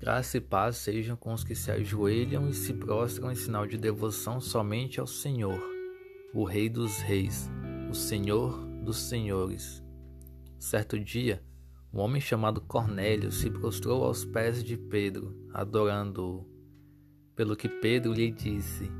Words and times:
Graça 0.00 0.38
e 0.38 0.40
paz 0.40 0.78
sejam 0.78 1.14
com 1.14 1.34
os 1.34 1.44
que 1.44 1.54
se 1.54 1.70
ajoelham 1.70 2.48
e 2.48 2.54
se 2.54 2.72
prostram 2.72 3.30
em 3.30 3.34
sinal 3.34 3.66
de 3.66 3.76
devoção 3.76 4.40
somente 4.40 4.98
ao 4.98 5.06
Senhor, 5.06 5.62
o 6.32 6.42
Rei 6.42 6.70
dos 6.70 7.00
Reis, 7.00 7.50
o 7.90 7.94
Senhor 7.94 8.64
dos 8.82 8.96
Senhores. 8.96 9.84
Certo 10.58 10.98
dia, 10.98 11.44
um 11.92 12.00
homem 12.00 12.18
chamado 12.18 12.62
Cornélio 12.62 13.30
se 13.30 13.50
prostrou 13.50 14.02
aos 14.02 14.24
pés 14.24 14.64
de 14.64 14.78
Pedro, 14.78 15.36
adorando-o. 15.52 16.48
Pelo 17.36 17.54
que 17.54 17.68
Pedro 17.68 18.14
lhe 18.14 18.30
disse: 18.30 18.90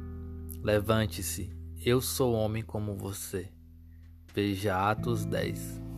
Levante-se, 0.63 1.51
eu 1.83 2.03
sou 2.03 2.35
homem 2.35 2.63
como 2.63 2.95
você. 2.95 3.51
Veja 4.35 4.91
Atos 4.91 5.25
10. 5.25 5.90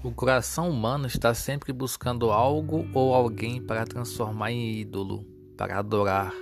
O 0.00 0.12
coração 0.12 0.70
humano 0.70 1.08
está 1.08 1.34
sempre 1.34 1.72
buscando 1.72 2.30
algo 2.30 2.88
ou 2.94 3.12
alguém 3.12 3.60
para 3.60 3.84
transformar 3.84 4.52
em 4.52 4.78
ídolo, 4.78 5.26
para 5.56 5.76
adorar. 5.76 6.32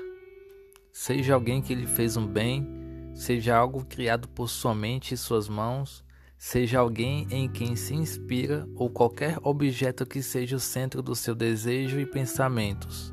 Seja 0.92 1.32
alguém 1.32 1.62
que 1.62 1.74
lhe 1.74 1.86
fez 1.86 2.18
um 2.18 2.26
bem, 2.26 2.68
seja 3.14 3.56
algo 3.56 3.82
criado 3.86 4.28
por 4.28 4.50
sua 4.50 4.74
mente 4.74 5.14
e 5.14 5.16
suas 5.16 5.48
mãos, 5.48 6.04
seja 6.36 6.80
alguém 6.80 7.26
em 7.30 7.48
quem 7.48 7.76
se 7.76 7.94
inspira 7.94 8.68
ou 8.74 8.90
qualquer 8.90 9.38
objeto 9.42 10.04
que 10.04 10.22
seja 10.22 10.56
o 10.56 10.60
centro 10.60 11.02
do 11.02 11.16
seu 11.16 11.34
desejo 11.34 11.98
e 11.98 12.04
pensamentos. 12.04 13.10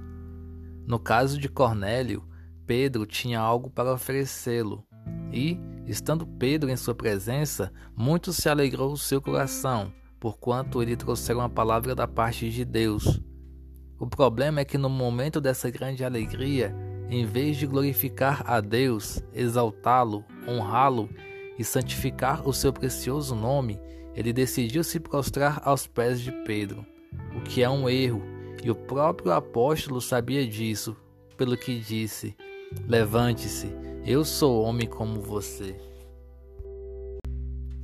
No 0.85 0.99
caso 0.99 1.39
de 1.39 1.47
Cornélio, 1.47 2.27
Pedro 2.67 3.05
tinha 3.05 3.39
algo 3.39 3.69
para 3.69 3.93
oferecê-lo, 3.93 4.85
e, 5.31 5.57
estando 5.87 6.27
Pedro 6.27 6.69
em 6.69 6.75
sua 6.75 6.93
presença, 6.93 7.71
muito 7.95 8.33
se 8.33 8.49
alegrou 8.49 8.91
o 8.91 8.97
seu 8.97 9.21
coração 9.21 9.93
porquanto 10.23 10.81
ele 10.81 10.95
trouxeram 10.95 11.41
a 11.41 11.49
palavra 11.49 11.93
da 11.93 12.07
parte 12.07 12.49
de 12.49 12.63
Deus. 12.63 13.19
O 13.99 14.07
problema 14.07 14.61
é 14.61 14.63
que 14.63 14.77
no 14.77 14.89
momento 14.89 15.41
dessa 15.41 15.69
grande 15.69 16.01
alegria, 16.01 16.73
em 17.09 17.25
vez 17.25 17.57
de 17.57 17.67
glorificar 17.67 18.41
a 18.49 18.61
Deus, 18.61 19.21
exaltá-lo, 19.33 20.23
honrá-lo 20.47 21.09
e 21.59 21.63
santificar 21.65 22.47
o 22.47 22.53
seu 22.53 22.71
precioso 22.71 23.35
nome, 23.35 23.77
ele 24.15 24.31
decidiu 24.31 24.81
se 24.81 24.97
prostrar 24.97 25.61
aos 25.65 25.87
pés 25.87 26.21
de 26.21 26.31
Pedro, 26.45 26.85
o 27.35 27.41
que 27.41 27.61
é 27.61 27.69
um 27.69 27.89
erro, 27.89 28.23
e 28.63 28.71
o 28.71 28.75
próprio 28.75 29.33
apóstolo 29.33 29.99
sabia 29.99 30.47
disso, 30.47 30.95
pelo 31.35 31.57
que 31.57 31.77
disse: 31.79 32.33
Levante-se, 32.87 33.67
eu 34.05 34.23
sou 34.23 34.63
homem 34.63 34.87
como 34.87 35.19
você. 35.19 35.75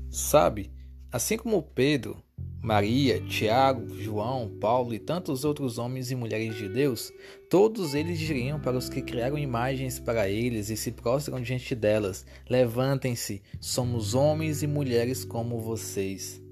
Sabe, 0.09 0.71
assim 1.11 1.35
como 1.35 1.61
Pedro, 1.61 2.23
Maria, 2.61 3.21
Tiago, 3.21 3.87
João, 3.95 4.49
Paulo 4.59 4.93
e 4.93 4.99
tantos 4.99 5.45
outros 5.45 5.77
homens 5.77 6.11
e 6.11 6.15
mulheres 6.15 6.55
de 6.55 6.67
Deus, 6.67 7.11
todos 7.49 7.93
eles 7.93 8.19
diriam 8.19 8.59
para 8.59 8.77
os 8.77 8.89
que 8.89 9.01
criaram 9.01 9.37
imagens 9.37 9.97
para 9.97 10.27
eles 10.29 10.69
e 10.69 10.75
se 10.75 10.91
prostram 10.91 11.41
diante 11.41 11.73
delas: 11.73 12.25
Levantem-se, 12.49 13.41
somos 13.61 14.13
homens 14.13 14.61
e 14.61 14.67
mulheres 14.67 15.23
como 15.23 15.57
vocês. 15.57 16.43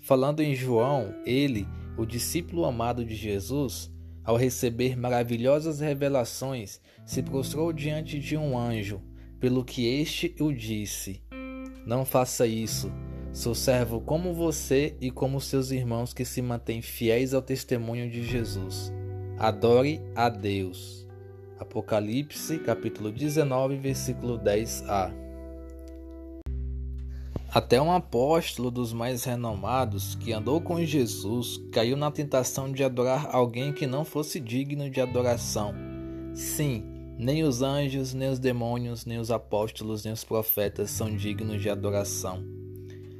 Falando 0.00 0.40
em 0.40 0.56
João, 0.56 1.14
ele, 1.24 1.68
o 1.96 2.04
discípulo 2.04 2.64
amado 2.64 3.04
de 3.04 3.14
Jesus, 3.14 3.90
ao 4.24 4.36
receber 4.36 4.96
maravilhosas 4.96 5.78
revelações, 5.78 6.80
se 7.06 7.22
prostrou 7.22 7.72
diante 7.72 8.18
de 8.18 8.36
um 8.36 8.58
anjo, 8.58 9.00
pelo 9.38 9.64
que 9.64 9.86
este 9.86 10.34
o 10.40 10.52
disse: 10.52 11.22
Não 11.86 12.04
faça 12.04 12.44
isso 12.44 12.90
Sou 13.34 13.52
servo 13.52 14.00
como 14.00 14.32
você 14.32 14.96
e 15.00 15.10
como 15.10 15.40
seus 15.40 15.72
irmãos 15.72 16.14
que 16.14 16.24
se 16.24 16.40
mantêm 16.40 16.80
fiéis 16.80 17.34
ao 17.34 17.42
testemunho 17.42 18.08
de 18.08 18.22
Jesus. 18.22 18.92
Adore 19.36 20.00
a 20.14 20.28
Deus. 20.28 21.04
Apocalipse, 21.58 22.60
capítulo 22.60 23.10
19, 23.10 23.76
versículo 23.76 24.38
10a. 24.38 25.12
Até 27.52 27.82
um 27.82 27.90
apóstolo 27.90 28.70
dos 28.70 28.92
mais 28.92 29.24
renomados 29.24 30.14
que 30.14 30.32
andou 30.32 30.60
com 30.60 30.84
Jesus 30.84 31.60
caiu 31.72 31.96
na 31.96 32.12
tentação 32.12 32.70
de 32.70 32.84
adorar 32.84 33.34
alguém 33.34 33.72
que 33.72 33.84
não 33.84 34.04
fosse 34.04 34.38
digno 34.38 34.88
de 34.88 35.00
adoração. 35.00 35.74
Sim, 36.34 36.84
nem 37.18 37.42
os 37.42 37.62
anjos, 37.62 38.14
nem 38.14 38.28
os 38.28 38.38
demônios, 38.38 39.04
nem 39.04 39.18
os 39.18 39.32
apóstolos, 39.32 40.04
nem 40.04 40.12
os 40.12 40.22
profetas 40.22 40.90
são 40.90 41.16
dignos 41.16 41.60
de 41.60 41.68
adoração. 41.68 42.53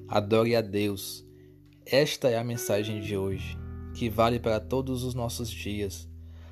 Adore 0.06 0.54
a 0.54 0.60
Deus. 0.60 1.24
Esta 1.86 2.28
é 2.28 2.36
a 2.36 2.44
mensagem 2.44 3.00
de 3.00 3.16
hoje, 3.16 3.56
que 3.94 4.10
vale 4.10 4.38
para 4.38 4.60
todos 4.60 5.02
os 5.02 5.14
nossos 5.14 5.48
dias. 5.48 6.06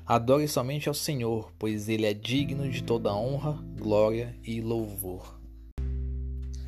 Adore 0.05 0.47
somente 0.47 0.89
ao 0.89 0.95
Senhor, 0.95 1.53
pois 1.59 1.87
Ele 1.87 2.07
é 2.07 2.15
digno 2.15 2.67
de 2.67 2.83
toda 2.83 3.13
honra, 3.13 3.63
glória 3.77 4.35
e 4.43 4.59
louvor. 4.59 5.39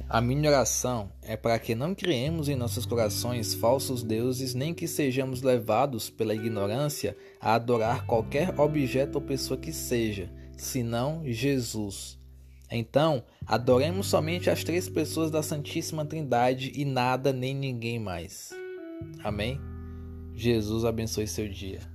A 0.08 0.22
minha 0.22 0.48
oração 0.48 1.12
é 1.24 1.36
para 1.36 1.58
que 1.58 1.74
não 1.74 1.96
criemos 1.96 2.48
em 2.48 2.56
nossos 2.56 2.86
corações 2.86 3.56
falsos 3.56 4.04
deuses, 4.04 4.54
nem 4.54 4.72
que 4.72 4.88
sejamos 4.88 5.42
levados 5.42 6.12
pela 6.12 6.36
ignorância 6.36 7.18
a 7.42 7.56
adorar 7.56 8.06
qualquer 8.06 8.60
objeto 8.60 9.16
ou 9.16 9.22
pessoa 9.22 9.60
que 9.60 9.74
seja, 9.74 10.32
senão 10.56 11.24
Jesus. 11.26 12.20
Então, 12.72 13.24
adoremos 13.46 14.08
somente 14.08 14.50
as 14.50 14.64
três 14.64 14.90
pessoas 14.90 15.30
da 15.30 15.44
Santíssima 15.44 16.06
Trindade 16.06 16.72
e 16.76 16.84
nada 16.84 17.32
nem 17.32 17.54
ninguém 17.54 18.00
mais. 18.00 18.52
Amém? 19.24 19.60
Jesus 20.34 20.84
abençoe 20.84 21.28
seu 21.28 21.48
dia. 21.48 21.95